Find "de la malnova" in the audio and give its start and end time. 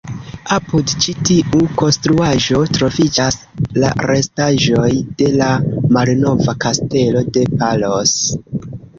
5.19-6.55